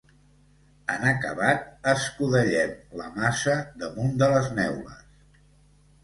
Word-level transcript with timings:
En 0.93 1.03
acabar, 1.09 1.51
escudellem 1.91 2.71
la 3.01 3.09
massa 3.17 3.57
damunt 3.83 4.17
de 4.23 4.31
les 4.31 4.49
neules. 4.61 5.43